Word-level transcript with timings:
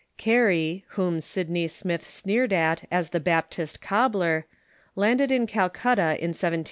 Carey, 0.17 0.83
whom 0.97 1.21
Sydney 1.21 1.67
Smith 1.67 2.09
sneered 2.09 2.51
at 2.51 2.87
as 2.89 3.11
the 3.11 3.19
Baptist 3.19 3.81
cobbler, 3.81 4.47
landed 4.95 5.31
at 5.31 5.47
Calcutta 5.47 6.17
in 6.19 6.31
ITOS. 6.31 6.57